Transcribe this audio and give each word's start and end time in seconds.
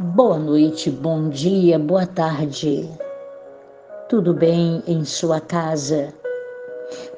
Boa 0.00 0.36
noite, 0.36 0.90
bom 0.90 1.28
dia, 1.28 1.78
boa 1.78 2.04
tarde. 2.04 2.90
Tudo 4.08 4.34
bem 4.34 4.82
em 4.88 5.04
sua 5.04 5.40
casa? 5.40 6.12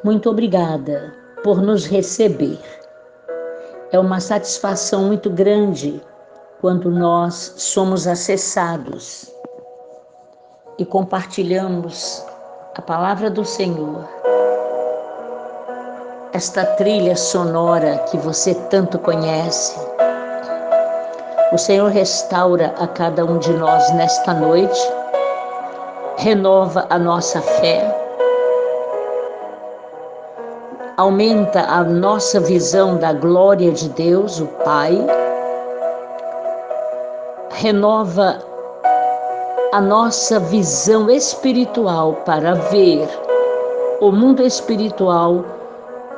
Muito 0.04 0.28
obrigada 0.28 1.14
por 1.42 1.62
nos 1.62 1.86
receber. 1.86 2.60
É 3.90 3.98
uma 3.98 4.20
satisfação 4.20 5.04
muito 5.04 5.30
grande 5.30 6.02
quando 6.60 6.90
nós 6.90 7.54
somos 7.56 8.06
acessados 8.06 9.32
e 10.78 10.84
compartilhamos 10.84 12.22
a 12.74 12.82
palavra 12.82 13.30
do 13.30 13.42
Senhor. 13.42 14.06
Esta 16.34 16.66
trilha 16.76 17.16
sonora 17.16 18.04
que 18.10 18.18
você 18.18 18.54
tanto 18.68 18.98
conhece 18.98 19.95
o 21.52 21.58
Senhor 21.58 21.90
restaura 21.90 22.74
a 22.78 22.86
cada 22.88 23.24
um 23.24 23.38
de 23.38 23.52
nós 23.52 23.92
nesta 23.94 24.34
noite, 24.34 24.80
renova 26.16 26.86
a 26.90 26.98
nossa 26.98 27.40
fé, 27.40 27.82
aumenta 30.96 31.60
a 31.60 31.84
nossa 31.84 32.40
visão 32.40 32.96
da 32.96 33.12
glória 33.12 33.70
de 33.70 33.88
Deus, 33.90 34.40
o 34.40 34.46
Pai, 34.64 34.98
renova 37.52 38.38
a 39.72 39.80
nossa 39.80 40.40
visão 40.40 41.08
espiritual 41.10 42.14
para 42.24 42.54
ver 42.54 43.08
o 44.00 44.10
mundo 44.10 44.42
espiritual 44.42 45.44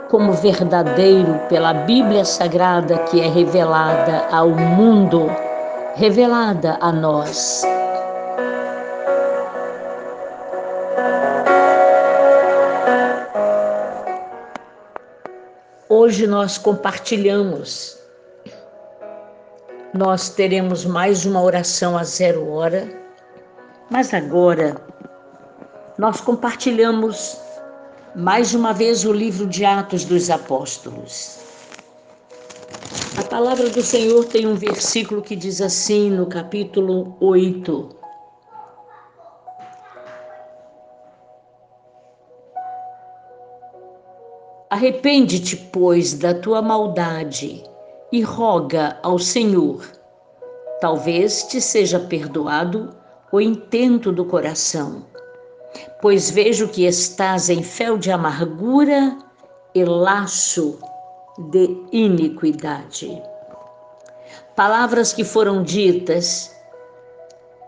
como 0.09 0.33
verdadeiro 0.33 1.39
pela 1.49 1.75
Bíblia 1.75 2.25
Sagrada 2.25 2.99
que 3.05 3.21
é 3.21 3.29
revelada 3.29 4.27
ao 4.31 4.51
mundo, 4.51 5.27
revelada 5.97 6.79
a 6.81 6.91
nós. 6.91 7.63
Hoje 15.91 16.27
nós 16.27 16.57
compartilhamos, 16.57 17.99
nós 19.93 20.31
teremos 20.31 20.87
mais 20.87 21.27
uma 21.27 21.43
oração 21.43 21.99
a 21.99 22.05
zero 22.05 22.51
hora, 22.51 22.89
mas 23.91 24.15
agora 24.15 24.75
nós 25.99 26.21
compartilhamos 26.21 27.48
mais 28.15 28.55
uma 28.55 28.73
vez 28.73 29.05
o 29.05 29.13
livro 29.13 29.47
de 29.47 29.65
Atos 29.65 30.05
dos 30.05 30.31
Apóstolos. 30.31 31.39
A 33.19 33.23
palavra 33.23 33.69
do 33.69 33.83
Senhor 33.83 34.25
tem 34.25 34.47
um 34.47 34.55
versículo 34.55 35.21
que 35.21 35.37
diz 35.37 35.61
assim 35.61 36.11
no 36.11 36.27
capítulo 36.27 37.17
8. 37.21 37.97
Arrepende-te, 44.71 45.57
pois, 45.57 46.15
da 46.15 46.35
tua 46.35 46.63
maldade 46.63 47.63
e 48.13 48.21
roga 48.23 48.99
ao 49.03 49.19
Senhor. 49.19 49.85
Talvez 50.81 51.43
te 51.45 51.61
seja 51.61 51.99
perdoado 51.99 52.95
o 53.33 53.41
intento 53.41 54.13
do 54.13 54.25
coração 54.25 55.08
pois 56.01 56.31
vejo 56.31 56.69
que 56.69 56.87
estás 56.87 57.49
em 57.49 57.63
fel 57.63 57.99
de 57.99 58.11
amargura 58.11 59.19
e 59.75 59.85
laço 59.85 60.79
de 61.51 61.85
iniquidade. 61.93 63.23
Palavras 64.57 65.13
que 65.13 65.25
foram 65.25 65.63
ditas 65.63 66.55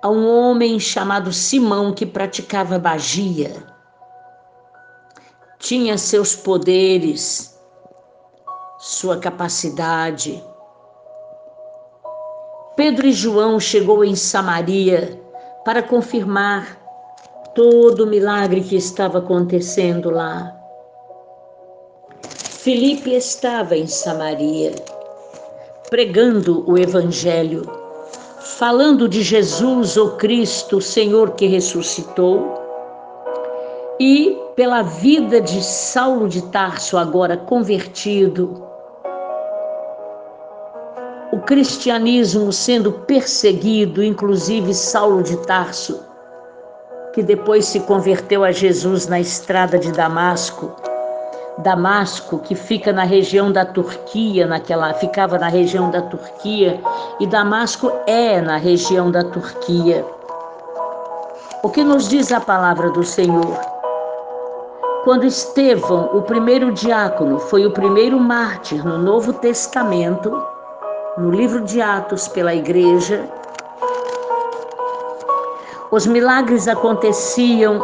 a 0.03 0.09
um 0.09 0.27
homem 0.29 0.81
chamado 0.81 1.33
Simão 1.33 1.93
que 1.93 2.07
praticava 2.07 2.79
magia. 2.79 3.53
Tinha 5.59 5.99
seus 5.99 6.35
poderes, 6.35 7.59
sua 8.79 9.19
capacidade. 9.19 10.43
Pedro 12.75 13.07
e 13.07 13.13
João 13.13 13.61
chegou 13.61 14.03
em 14.03 14.17
Samaria 14.17 15.21
para 15.65 15.83
confirmar 15.83 16.80
todo 17.55 18.05
o 18.05 18.07
milagre 18.07 18.61
que 18.61 18.77
estava 18.77 19.19
acontecendo 19.19 20.11
lá. 20.11 20.57
Filipe 22.23 23.15
estava 23.15 23.77
em 23.77 23.87
Samaria, 23.87 24.73
pregando 25.89 26.65
o 26.71 26.79
Evangelho, 26.79 27.63
falando 28.39 29.09
de 29.09 29.23
Jesus, 29.23 29.97
o 29.97 30.17
Cristo, 30.17 30.77
o 30.77 30.83
Senhor 30.83 31.31
que 31.33 31.47
ressuscitou, 31.47 32.55
e 33.99 34.39
pela 34.55 34.83
vida 34.83 35.41
de 35.41 35.63
Saulo 35.63 36.29
de 36.29 36.43
Tarso, 36.51 36.99
agora 36.99 37.37
convertido, 37.37 38.63
o 41.33 41.39
cristianismo 41.41 42.53
sendo 42.53 42.93
perseguido, 42.93 44.05
inclusive 44.05 44.75
Saulo 44.75 45.23
de 45.23 45.37
Tarso, 45.47 46.10
que 47.13 47.23
depois 47.23 47.67
se 47.67 47.81
converteu 47.81 48.45
a 48.45 48.53
Jesus 48.53 49.07
na 49.07 49.19
estrada 49.19 49.79
de 49.79 49.91
Damasco. 49.93 50.71
Damasco, 51.59 52.39
que 52.39 52.55
fica 52.55 52.93
na 52.93 53.05
região 53.05 53.53
da 53.53 53.65
Turquia, 53.65 54.47
naquela 54.47 54.95
ficava 54.95 55.39
na 55.39 55.49
região 55.49 55.91
da 55.91 56.01
Turquia, 56.03 56.81
e 57.19 57.27
Damasco 57.27 57.93
é 58.07 58.41
na 58.41 58.57
região 58.57 59.11
da 59.11 59.25
Turquia. 59.25 60.05
O 61.63 61.69
que 61.69 61.85
nos 61.85 62.09
diz 62.09 62.33
a 62.33 62.41
palavra 62.41 62.91
do 62.91 63.05
Senhor? 63.05 63.59
Quando 65.05 65.27
Estevão, 65.27 66.11
o 66.15 66.23
primeiro 66.23 66.73
diácono, 66.73 67.39
foi 67.39 67.67
o 67.67 67.71
primeiro 67.71 68.19
mártir 68.19 68.85
no 68.87 68.99
Novo 68.99 69.33
Testamento, 69.33 70.43
no 71.19 71.31
livro 71.31 71.63
de 71.63 71.81
Atos 71.81 72.29
pela 72.29 72.55
igreja, 72.55 73.29
os 75.91 76.07
milagres 76.07 76.69
aconteciam 76.69 77.81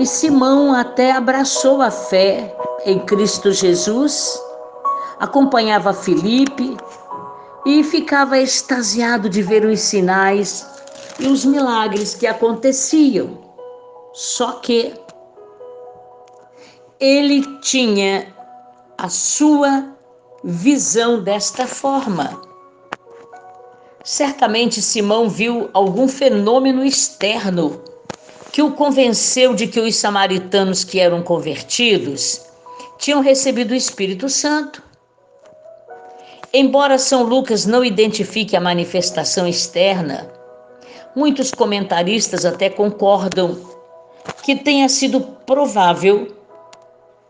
e 0.00 0.06
Simão 0.06 0.74
até 0.74 1.12
abraçou 1.12 1.82
a 1.82 1.90
fé 1.90 2.56
em 2.84 2.98
Cristo 3.00 3.52
Jesus, 3.52 4.40
acompanhava 5.20 5.92
Filipe 5.92 6.76
e 7.66 7.84
ficava 7.84 8.38
extasiado 8.38 9.28
de 9.28 9.42
ver 9.42 9.64
os 9.64 9.80
sinais 9.80 10.66
e 11.18 11.26
os 11.26 11.44
milagres 11.44 12.14
que 12.14 12.26
aconteciam. 12.26 13.38
Só 14.12 14.52
que 14.52 14.94
ele 16.98 17.58
tinha 17.60 18.34
a 18.98 19.08
sua 19.08 19.84
visão 20.42 21.22
desta 21.22 21.66
forma. 21.66 22.53
Certamente 24.04 24.82
Simão 24.82 25.30
viu 25.30 25.70
algum 25.72 26.06
fenômeno 26.06 26.84
externo 26.84 27.82
que 28.52 28.60
o 28.60 28.72
convenceu 28.72 29.54
de 29.54 29.66
que 29.66 29.80
os 29.80 29.96
samaritanos 29.96 30.84
que 30.84 31.00
eram 31.00 31.22
convertidos 31.22 32.42
tinham 32.98 33.22
recebido 33.22 33.70
o 33.70 33.74
Espírito 33.74 34.28
Santo. 34.28 34.82
Embora 36.52 36.98
São 36.98 37.22
Lucas 37.22 37.64
não 37.64 37.82
identifique 37.82 38.54
a 38.54 38.60
manifestação 38.60 39.48
externa, 39.48 40.30
muitos 41.16 41.50
comentaristas 41.50 42.44
até 42.44 42.68
concordam 42.68 43.58
que 44.42 44.54
tenha 44.54 44.88
sido 44.90 45.20
provável 45.46 46.36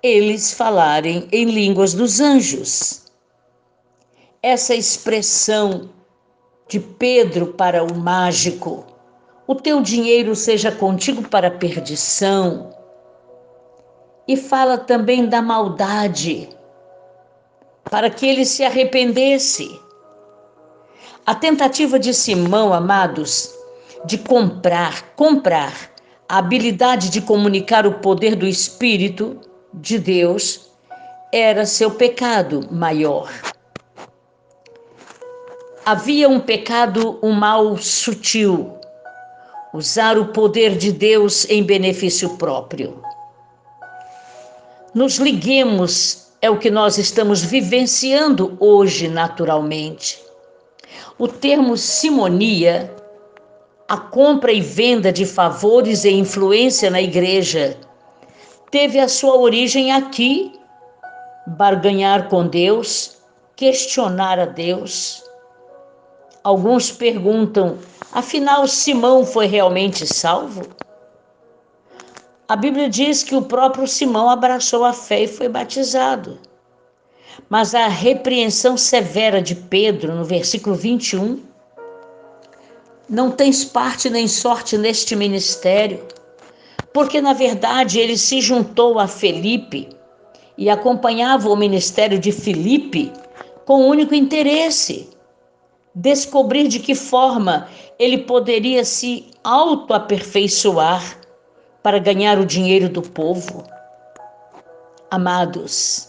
eles 0.02 0.52
falarem 0.52 1.28
em 1.30 1.44
línguas 1.44 1.94
dos 1.94 2.18
anjos. 2.18 3.04
Essa 4.42 4.74
expressão 4.74 5.88
de 6.68 6.80
Pedro 6.80 7.48
para 7.48 7.84
o 7.84 7.94
mágico. 7.94 8.84
O 9.46 9.54
teu 9.54 9.82
dinheiro 9.82 10.34
seja 10.34 10.72
contigo 10.72 11.28
para 11.28 11.48
a 11.48 11.50
perdição. 11.50 12.70
E 14.26 14.36
fala 14.36 14.78
também 14.78 15.26
da 15.26 15.42
maldade, 15.42 16.48
para 17.90 18.08
que 18.08 18.26
ele 18.26 18.46
se 18.46 18.64
arrependesse. 18.64 19.78
A 21.26 21.34
tentativa 21.34 21.98
de 21.98 22.14
Simão, 22.14 22.72
amados, 22.72 23.54
de 24.06 24.16
comprar, 24.16 25.02
comprar 25.14 25.72
a 26.28 26.38
habilidade 26.38 27.10
de 27.10 27.20
comunicar 27.20 27.86
o 27.86 27.98
poder 28.00 28.34
do 28.34 28.46
Espírito 28.46 29.38
de 29.74 29.98
Deus, 29.98 30.70
era 31.32 31.66
seu 31.66 31.90
pecado 31.90 32.66
maior. 32.70 33.30
Havia 35.86 36.30
um 36.30 36.40
pecado, 36.40 37.18
um 37.22 37.30
mal 37.30 37.76
sutil, 37.76 38.72
usar 39.74 40.16
o 40.16 40.28
poder 40.28 40.78
de 40.78 40.90
Deus 40.90 41.44
em 41.50 41.62
benefício 41.62 42.38
próprio. 42.38 43.02
Nos 44.94 45.16
liguemos 45.16 46.28
é 46.40 46.48
o 46.48 46.58
que 46.58 46.70
nós 46.70 46.96
estamos 46.96 47.42
vivenciando 47.42 48.56
hoje 48.58 49.08
naturalmente. 49.08 50.24
O 51.18 51.28
termo 51.28 51.76
simonia, 51.76 52.90
a 53.86 53.98
compra 53.98 54.52
e 54.52 54.62
venda 54.62 55.12
de 55.12 55.26
favores 55.26 56.06
e 56.06 56.10
influência 56.10 56.88
na 56.88 57.02
igreja, 57.02 57.76
teve 58.70 58.98
a 58.98 59.06
sua 59.06 59.36
origem 59.36 59.92
aqui, 59.92 60.50
barganhar 61.46 62.30
com 62.30 62.46
Deus, 62.46 63.18
questionar 63.54 64.38
a 64.38 64.46
Deus. 64.46 65.22
Alguns 66.44 66.92
perguntam: 66.92 67.78
afinal, 68.12 68.68
Simão 68.68 69.24
foi 69.24 69.46
realmente 69.46 70.06
salvo? 70.06 70.68
A 72.46 72.54
Bíblia 72.54 72.90
diz 72.90 73.22
que 73.22 73.34
o 73.34 73.40
próprio 73.40 73.88
Simão 73.88 74.28
abraçou 74.28 74.84
a 74.84 74.92
fé 74.92 75.22
e 75.22 75.26
foi 75.26 75.48
batizado. 75.48 76.38
Mas 77.48 77.74
a 77.74 77.88
repreensão 77.88 78.76
severa 78.76 79.40
de 79.40 79.54
Pedro, 79.54 80.14
no 80.14 80.22
versículo 80.22 80.76
21, 80.76 81.42
não 83.08 83.30
tens 83.30 83.64
parte 83.64 84.10
nem 84.10 84.28
sorte 84.28 84.76
neste 84.76 85.16
ministério, 85.16 86.06
porque 86.92 87.22
na 87.22 87.32
verdade 87.32 87.98
ele 87.98 88.18
se 88.18 88.42
juntou 88.42 88.98
a 88.98 89.08
Felipe 89.08 89.88
e 90.58 90.68
acompanhava 90.68 91.48
o 91.48 91.56
ministério 91.56 92.18
de 92.18 92.30
Filipe 92.30 93.10
com 93.64 93.80
o 93.80 93.86
único 93.86 94.14
interesse 94.14 95.13
descobrir 95.94 96.68
de 96.68 96.80
que 96.80 96.94
forma 96.94 97.68
ele 97.98 98.18
poderia 98.18 98.84
se 98.84 99.30
autoaperfeiçoar 99.44 101.18
para 101.82 101.98
ganhar 101.98 102.38
o 102.38 102.46
dinheiro 102.46 102.88
do 102.88 103.02
povo. 103.02 103.64
Amados, 105.10 106.08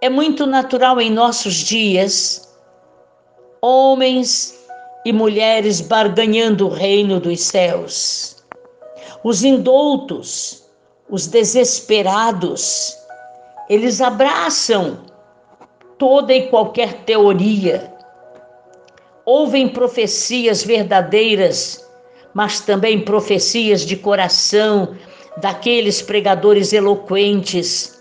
é 0.00 0.10
muito 0.10 0.46
natural 0.46 1.00
em 1.00 1.10
nossos 1.10 1.54
dias 1.54 2.52
homens 3.60 4.58
e 5.04 5.12
mulheres 5.12 5.80
barganhando 5.80 6.66
o 6.66 6.70
reino 6.70 7.20
dos 7.20 7.40
céus. 7.40 8.36
Os 9.22 9.44
indoutos, 9.44 10.64
os 11.08 11.28
desesperados, 11.28 12.96
eles 13.68 14.00
abraçam 14.00 14.98
toda 15.96 16.34
e 16.34 16.48
qualquer 16.48 17.04
teoria, 17.04 17.91
ouvem 19.24 19.68
profecias 19.68 20.64
verdadeiras, 20.64 21.86
mas 22.34 22.60
também 22.60 23.00
profecias 23.00 23.82
de 23.82 23.96
coração 23.96 24.96
daqueles 25.38 26.02
pregadores 26.02 26.72
eloquentes 26.72 28.00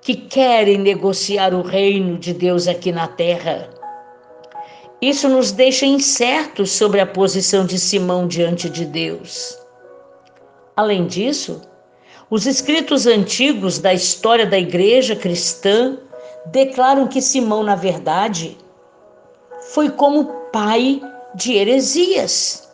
que 0.00 0.14
querem 0.14 0.78
negociar 0.78 1.54
o 1.54 1.62
reino 1.62 2.18
de 2.18 2.32
Deus 2.32 2.66
aqui 2.66 2.90
na 2.90 3.06
terra. 3.06 3.68
Isso 5.00 5.28
nos 5.28 5.52
deixa 5.52 5.84
incertos 5.86 6.70
sobre 6.70 7.00
a 7.00 7.06
posição 7.06 7.66
de 7.66 7.78
Simão 7.78 8.26
diante 8.26 8.68
de 8.68 8.84
Deus. 8.84 9.58
Além 10.76 11.06
disso, 11.06 11.60
os 12.30 12.46
escritos 12.46 13.06
antigos 13.06 13.78
da 13.78 13.92
história 13.92 14.46
da 14.46 14.58
igreja 14.58 15.14
cristã 15.14 15.98
declaram 16.46 17.06
que 17.06 17.20
Simão, 17.20 17.62
na 17.62 17.74
verdade, 17.74 18.56
foi 19.72 19.90
como 19.90 20.41
pai 20.52 21.00
de 21.34 21.54
heresias. 21.54 22.68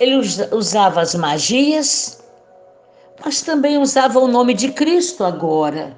Ele 0.00 0.16
usava 0.52 1.00
as 1.00 1.14
magias, 1.14 2.22
mas 3.24 3.42
também 3.42 3.78
usava 3.78 4.18
o 4.18 4.28
nome 4.28 4.54
de 4.54 4.72
Cristo 4.72 5.24
agora. 5.24 5.96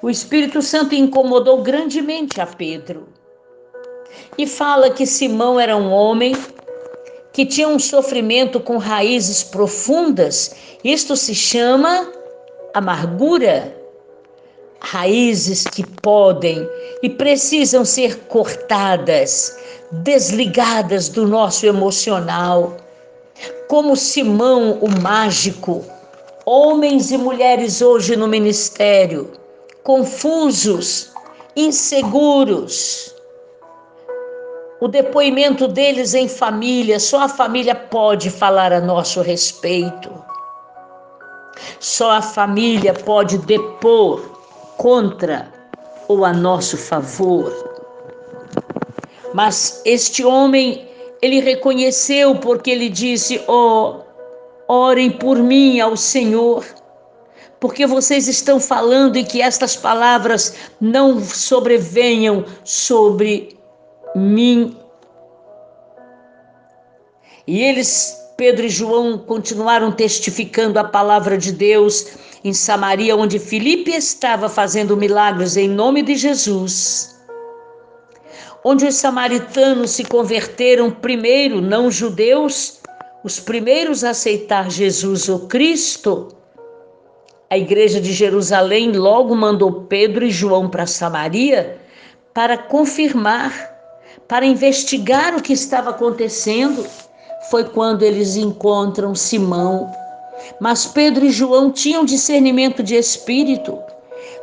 O 0.00 0.08
Espírito 0.08 0.62
Santo 0.62 0.94
incomodou 0.94 1.62
grandemente 1.62 2.40
a 2.40 2.46
Pedro 2.46 3.08
e 4.36 4.46
fala 4.46 4.90
que 4.90 5.06
Simão 5.06 5.58
era 5.58 5.76
um 5.76 5.90
homem 5.92 6.34
que 7.32 7.44
tinha 7.44 7.68
um 7.68 7.78
sofrimento 7.78 8.60
com 8.60 8.78
raízes 8.78 9.42
profundas. 9.44 10.54
Isto 10.82 11.16
se 11.16 11.34
chama 11.34 12.10
amargura. 12.74 13.77
Raízes 14.80 15.64
que 15.64 15.84
podem 15.86 16.68
e 17.02 17.10
precisam 17.10 17.84
ser 17.84 18.18
cortadas, 18.28 19.58
desligadas 19.90 21.08
do 21.08 21.26
nosso 21.26 21.66
emocional 21.66 22.76
como 23.68 23.94
Simão 23.94 24.78
o 24.80 24.88
mágico, 25.00 25.84
homens 26.44 27.10
e 27.10 27.18
mulheres 27.18 27.82
hoje 27.82 28.16
no 28.16 28.26
ministério, 28.26 29.30
confusos, 29.84 31.12
inseguros. 31.54 33.14
O 34.80 34.88
depoimento 34.88 35.68
deles 35.68 36.14
em 36.14 36.28
família, 36.28 36.98
só 36.98 37.22
a 37.22 37.28
família 37.28 37.74
pode 37.74 38.30
falar 38.30 38.72
a 38.72 38.80
nosso 38.80 39.20
respeito. 39.20 40.10
Só 41.78 42.12
a 42.12 42.22
família 42.22 42.94
pode 42.94 43.36
depor 43.38 44.37
contra 44.78 45.52
ou 46.06 46.24
a 46.24 46.32
nosso 46.32 46.78
favor. 46.78 47.52
Mas 49.34 49.82
este 49.84 50.24
homem 50.24 50.88
ele 51.20 51.40
reconheceu 51.40 52.36
porque 52.36 52.70
ele 52.70 52.88
disse: 52.88 53.42
"Ó, 53.46 53.96
oh, 54.66 54.72
orem 54.72 55.10
por 55.10 55.36
mim 55.36 55.80
ao 55.80 55.96
Senhor, 55.96 56.64
porque 57.60 57.86
vocês 57.86 58.26
estão 58.26 58.58
falando 58.58 59.16
e 59.16 59.24
que 59.24 59.42
estas 59.42 59.76
palavras 59.76 60.54
não 60.80 61.20
sobrevenham 61.20 62.44
sobre 62.64 63.58
mim". 64.14 64.74
E 67.46 67.62
eles, 67.62 68.16
Pedro 68.36 68.66
e 68.66 68.68
João, 68.68 69.18
continuaram 69.18 69.90
testificando 69.90 70.78
a 70.78 70.84
palavra 70.84 71.36
de 71.36 71.50
Deus 71.50 72.06
em 72.42 72.52
Samaria, 72.52 73.16
onde 73.16 73.38
Filipe 73.38 73.90
estava 73.90 74.48
fazendo 74.48 74.96
milagres 74.96 75.56
em 75.56 75.68
nome 75.68 76.02
de 76.02 76.16
Jesus 76.16 77.18
onde 78.64 78.86
os 78.86 78.96
samaritanos 78.96 79.92
se 79.92 80.04
converteram 80.04 80.90
primeiro, 80.90 81.60
não 81.60 81.90
judeus, 81.90 82.80
os 83.24 83.40
primeiros 83.40 84.04
a 84.04 84.10
aceitar 84.10 84.70
Jesus 84.70 85.28
o 85.28 85.46
Cristo. 85.46 86.28
A 87.50 87.56
igreja 87.56 88.00
de 88.00 88.12
Jerusalém 88.12 88.92
logo 88.92 89.34
mandou 89.34 89.84
Pedro 89.84 90.24
e 90.24 90.30
João 90.30 90.68
para 90.68 90.86
Samaria 90.86 91.80
para 92.34 92.58
confirmar, 92.58 93.52
para 94.28 94.44
investigar 94.44 95.34
o 95.34 95.42
que 95.42 95.52
estava 95.52 95.90
acontecendo. 95.90 96.86
Foi 97.50 97.64
quando 97.64 98.02
eles 98.02 98.36
encontram 98.36 99.14
Simão. 99.14 99.90
Mas 100.60 100.86
Pedro 100.86 101.24
e 101.24 101.30
João 101.30 101.70
tinham 101.70 102.04
discernimento 102.04 102.82
de 102.82 102.94
espírito, 102.94 103.78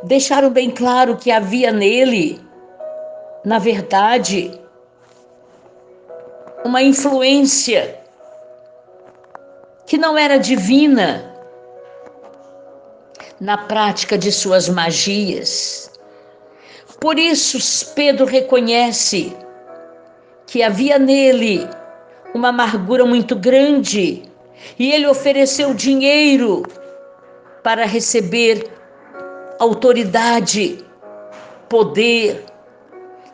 deixaram 0.02 0.50
bem 0.50 0.70
claro 0.70 1.16
que 1.16 1.30
havia 1.30 1.72
nele 1.72 2.46
na 3.46 3.60
verdade, 3.60 4.60
uma 6.64 6.82
influência 6.82 7.96
que 9.86 9.96
não 9.96 10.18
era 10.18 10.36
divina 10.36 11.32
na 13.40 13.56
prática 13.56 14.18
de 14.18 14.32
suas 14.32 14.68
magias. 14.68 15.92
Por 17.00 17.20
isso, 17.20 17.94
Pedro 17.94 18.26
reconhece 18.26 19.32
que 20.44 20.60
havia 20.60 20.98
nele 20.98 21.68
uma 22.34 22.48
amargura 22.48 23.06
muito 23.06 23.36
grande 23.36 24.24
e 24.78 24.92
ele 24.92 25.06
ofereceu 25.06 25.74
dinheiro 25.74 26.62
para 27.62 27.84
receber 27.84 28.70
autoridade, 29.58 30.84
poder, 31.68 32.44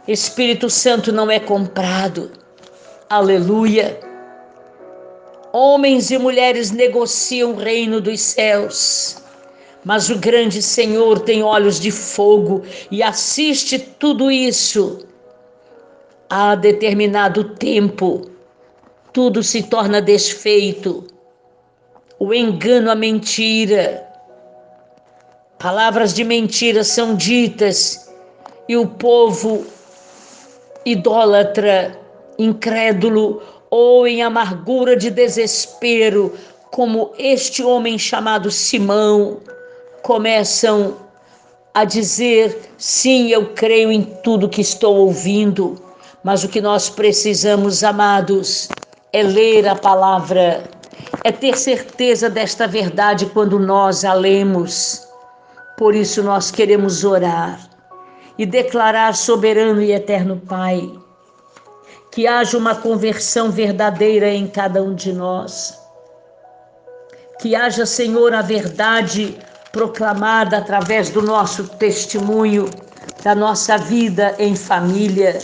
Espírito 0.07 0.69
Santo 0.69 1.12
não 1.12 1.31
é 1.31 1.38
comprado. 1.38 2.33
Aleluia. 3.09 4.00
Homens 5.52 6.11
e 6.11 6.19
mulheres 6.19 6.71
negociam 6.71 7.52
o 7.52 7.57
reino 7.57 8.00
dos 8.00 8.21
céus, 8.21 9.23
mas 9.85 10.09
o 10.09 10.17
grande 10.17 10.62
Senhor 10.62 11.21
tem 11.21 11.43
olhos 11.43 11.79
de 11.79 11.91
fogo 11.91 12.62
e 12.91 13.02
assiste 13.02 13.79
tudo 13.79 14.31
isso. 14.31 15.07
A 16.31 16.55
determinado 16.55 17.55
tempo, 17.55 18.31
tudo 19.12 19.43
se 19.43 19.62
torna 19.62 20.00
desfeito. 20.00 21.12
O 22.25 22.33
engano, 22.33 22.88
a 22.88 22.95
mentira. 22.95 24.07
Palavras 25.59 26.14
de 26.14 26.23
mentira 26.23 26.85
são 26.85 27.17
ditas 27.17 28.09
e 28.69 28.76
o 28.76 28.87
povo 28.87 29.67
idólatra, 30.87 31.99
incrédulo 32.38 33.43
ou 33.69 34.07
em 34.07 34.23
amargura 34.23 34.95
de 34.95 35.11
desespero, 35.11 36.33
como 36.71 37.12
este 37.19 37.61
homem 37.61 37.99
chamado 37.99 38.52
Simão, 38.52 39.41
começam 40.05 40.99
a 41.75 41.85
dizer: 41.85 42.71
sim, 42.79 43.31
eu 43.31 43.52
creio 43.52 43.91
em 43.91 44.05
tudo 44.23 44.49
que 44.49 44.61
estou 44.61 44.95
ouvindo, 44.95 45.75
mas 46.23 46.45
o 46.45 46.49
que 46.49 46.61
nós 46.61 46.88
precisamos, 46.88 47.83
amados, 47.83 48.69
é 49.12 49.25
ler 49.25 49.67
a 49.67 49.75
palavra, 49.75 50.62
é 51.25 51.31
ter 51.31 51.57
certeza 51.57 52.29
desta 52.29 52.67
verdade 52.67 53.26
quando 53.26 53.59
nós 53.59 54.05
a 54.05 54.12
lemos. 54.12 55.07
Por 55.79 55.95
isso 55.95 56.23
nós 56.23 56.50
queremos 56.50 57.05
orar 57.05 57.61
e 58.38 58.45
declarar, 58.45 59.14
soberano 59.14 59.81
e 59.81 59.93
eterno 59.93 60.41
Pai, 60.49 60.91
que 62.11 62.26
haja 62.26 62.59
uma 62.59 62.75
conversão 62.75 63.50
verdadeira 63.50 64.29
em 64.29 64.47
cada 64.47 64.83
um 64.83 64.95
de 64.95 65.12
nós. 65.12 65.79
Que 67.41 67.55
haja, 67.55 67.87
Senhor, 67.87 68.35
a 68.35 68.43
verdade 68.43 69.38
proclamada 69.71 70.59
através 70.59 71.11
do 71.11 71.23
nosso 71.23 71.69
testemunho, 71.69 72.69
da 73.23 73.35
nossa 73.35 73.79
vida 73.79 74.35
em 74.38 74.55
família. 74.55 75.38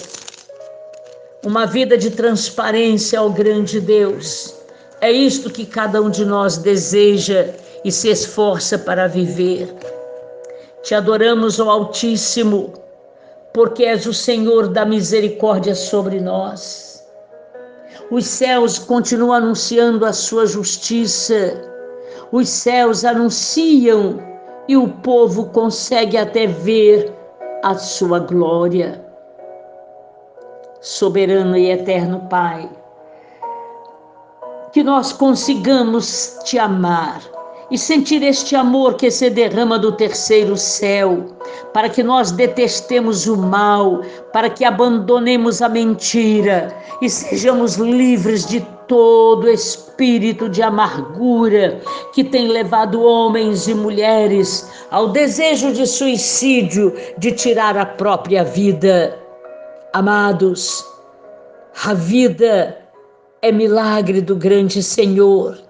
Uma 1.45 1.67
vida 1.67 1.97
de 1.97 2.11
transparência 2.11 3.19
ao 3.19 3.31
grande 3.31 3.81
Deus. 3.81 4.58
É 5.01 5.11
isto 5.11 5.51
que 5.51 5.65
cada 5.65 6.01
um 6.03 6.11
de 6.11 6.25
nós 6.25 6.59
deseja 6.59 7.49
e 7.85 7.93
se 7.93 8.11
esforça 8.11 8.79
para 8.79 9.07
viver. 9.07 9.75
Te 10.83 10.95
adoramos, 10.95 11.61
ó 11.61 11.71
Altíssimo, 11.71 12.73
porque 13.53 13.85
és 13.85 14.07
o 14.07 14.15
Senhor 14.15 14.69
da 14.69 14.85
misericórdia 14.85 15.75
sobre 15.75 16.21
nós. 16.21 17.05
Os 18.11 18.27
céus 18.27 18.79
continuam 18.79 19.33
anunciando 19.33 20.05
a 20.05 20.13
sua 20.13 20.47
justiça 20.47 21.69
os 22.31 22.49
céus 22.49 23.07
anunciam 23.07 24.19
e 24.69 24.77
o 24.77 24.89
povo 24.89 25.47
consegue 25.47 26.17
até 26.19 26.47
ver 26.47 27.11
a 27.63 27.75
sua 27.75 28.19
glória. 28.19 29.03
Soberano 30.81 31.57
e 31.57 31.71
eterno 31.71 32.27
Pai, 32.29 32.69
que 34.79 34.85
nós 34.85 35.13
consigamos 35.13 36.39
te 36.45 36.57
amar 36.57 37.21
e 37.69 37.77
sentir 37.77 38.23
este 38.23 38.55
amor 38.55 38.95
que 38.95 39.11
se 39.11 39.29
derrama 39.29 39.77
do 39.77 39.91
terceiro 39.91 40.57
céu, 40.57 41.27
para 41.75 41.89
que 41.89 42.01
nós 42.01 42.31
detestemos 42.31 43.27
o 43.27 43.37
mal, 43.37 44.03
para 44.33 44.49
que 44.49 44.65
abandonemos 44.65 45.61
a 45.63 45.69
mentira 45.69 46.73
e 47.03 47.11
sejamos 47.11 47.75
livres 47.75 48.47
de 48.47 48.61
todo 48.87 49.51
espírito 49.51 50.49
de 50.49 50.63
amargura 50.63 51.81
que 52.15 52.23
tem 52.23 52.47
levado 52.47 53.03
homens 53.03 53.67
e 53.67 53.75
mulheres 53.75 54.71
ao 54.93 55.09
desejo 55.09 55.73
de 55.73 55.89
suicídio, 55.89 56.95
de 57.19 57.33
tirar 57.33 57.77
a 57.77 57.85
própria 57.85 58.45
vida. 58.45 59.19
Amados, 59.93 60.85
a 61.85 61.95
vida 61.95 62.78
é 63.43 63.53
milagre 63.53 64.21
do 64.21 64.37
grande 64.37 64.83
Senhor 64.83 65.69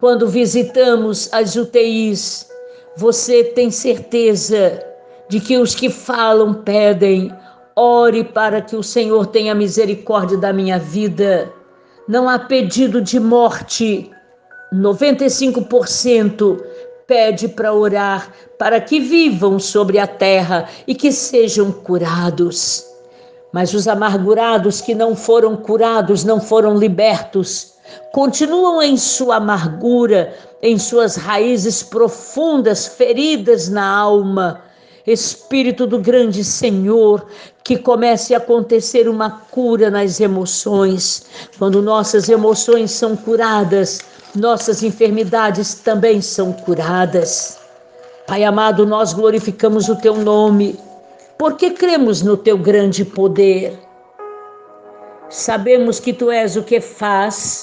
quando 0.00 0.28
visitamos 0.28 1.32
as 1.32 1.56
UTIs, 1.56 2.48
você 2.96 3.44
tem 3.44 3.70
certeza 3.70 4.82
de 5.28 5.40
que 5.40 5.56
os 5.56 5.74
que 5.74 5.88
falam 5.88 6.52
pedem, 6.54 7.32
ore 7.74 8.22
para 8.22 8.60
que 8.60 8.76
o 8.76 8.82
Senhor 8.82 9.26
tenha 9.26 9.54
misericórdia 9.54 10.36
da 10.36 10.52
minha 10.52 10.78
vida. 10.78 11.50
Não 12.06 12.28
há 12.28 12.38
pedido 12.38 13.00
de 13.00 13.18
morte. 13.18 14.10
95% 14.72 16.62
pede 17.06 17.48
para 17.48 17.72
orar 17.72 18.32
para 18.58 18.80
que 18.80 19.00
vivam 19.00 19.58
sobre 19.58 19.98
a 19.98 20.06
terra 20.06 20.68
e 20.86 20.94
que 20.94 21.10
sejam 21.10 21.72
curados. 21.72 22.84
Mas 23.56 23.72
os 23.72 23.88
amargurados 23.88 24.82
que 24.82 24.94
não 24.94 25.16
foram 25.16 25.56
curados, 25.56 26.24
não 26.24 26.38
foram 26.38 26.76
libertos, 26.76 27.72
continuam 28.12 28.82
em 28.82 28.98
sua 28.98 29.36
amargura, 29.36 30.34
em 30.60 30.78
suas 30.78 31.16
raízes 31.16 31.82
profundas, 31.82 32.86
feridas 32.86 33.70
na 33.70 33.82
alma. 33.82 34.60
Espírito 35.06 35.86
do 35.86 35.98
grande 35.98 36.44
Senhor, 36.44 37.24
que 37.64 37.78
comece 37.78 38.34
a 38.34 38.36
acontecer 38.36 39.08
uma 39.08 39.30
cura 39.30 39.90
nas 39.90 40.20
emoções. 40.20 41.24
Quando 41.58 41.80
nossas 41.80 42.28
emoções 42.28 42.90
são 42.90 43.16
curadas, 43.16 44.02
nossas 44.34 44.82
enfermidades 44.82 45.76
também 45.76 46.20
são 46.20 46.52
curadas. 46.52 47.58
Pai 48.26 48.44
amado, 48.44 48.84
nós 48.84 49.14
glorificamos 49.14 49.88
o 49.88 49.96
teu 49.96 50.14
nome, 50.14 50.78
porque 51.38 51.70
cremos 51.70 52.22
no 52.22 52.36
teu 52.36 52.56
grande 52.56 53.04
poder. 53.04 53.78
Sabemos 55.28 56.00
que 56.00 56.12
tu 56.12 56.30
és 56.30 56.56
o 56.56 56.62
que 56.62 56.80
faz 56.80 57.62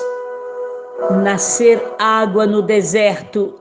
nascer 1.23 1.81
água 1.97 2.45
no 2.45 2.61
deserto, 2.61 3.59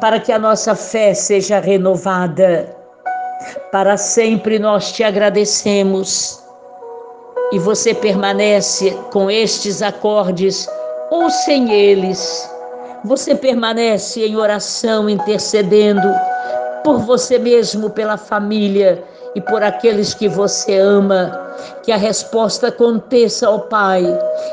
para 0.00 0.20
que 0.20 0.30
a 0.30 0.38
nossa 0.38 0.74
fé 0.74 1.14
seja 1.14 1.58
renovada. 1.58 2.76
Para 3.72 3.96
sempre 3.96 4.58
nós 4.58 4.92
te 4.92 5.02
agradecemos. 5.02 6.42
E 7.52 7.58
você 7.58 7.94
permanece 7.94 8.90
com 9.12 9.30
estes 9.30 9.82
acordes 9.82 10.68
ou 11.10 11.30
sem 11.30 11.72
eles. 11.72 12.50
Você 13.04 13.34
permanece 13.34 14.26
em 14.26 14.36
oração, 14.36 15.08
intercedendo 15.08 16.08
por 16.86 16.98
você 16.98 17.36
mesmo, 17.36 17.90
pela 17.90 18.16
família 18.16 19.02
e 19.34 19.40
por 19.40 19.60
aqueles 19.60 20.14
que 20.14 20.28
você 20.28 20.78
ama. 20.78 21.36
Que 21.82 21.90
a 21.90 21.96
resposta 21.96 22.68
aconteça, 22.68 23.50
ó 23.50 23.58
Pai, 23.58 24.06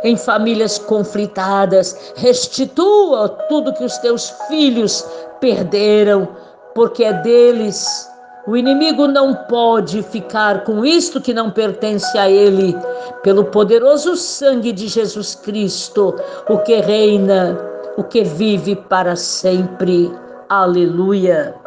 em 0.04 0.18
famílias 0.18 0.80
conflitadas. 0.80 2.12
Restitua 2.16 3.30
tudo 3.48 3.72
que 3.74 3.84
os 3.84 4.00
teus 4.00 4.32
filhos 4.48 5.06
perderam, 5.40 6.28
porque 6.74 7.04
é 7.04 7.14
deles. 7.14 8.10
O 8.48 8.58
inimigo 8.58 9.08
não 9.08 9.36
pode 9.36 10.02
ficar 10.02 10.64
com 10.64 10.84
isto 10.84 11.22
que 11.22 11.36
não 11.36 11.52
pertence 11.52 12.18
a 12.18 12.28
ele, 12.28 12.76
pelo 13.22 13.46
poderoso 13.46 14.16
sangue 14.16 14.72
de 14.72 14.88
Jesus 14.88 15.36
Cristo, 15.36 16.16
o 16.50 16.58
que 16.58 16.82
reina, 16.82 17.56
o 17.96 18.04
que 18.04 18.24
vive 18.24 18.76
para 18.76 19.16
sempre. 19.16 20.12
Aleluia. 20.50 21.63